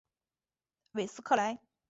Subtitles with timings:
[0.93, 1.59] 韦斯克莱。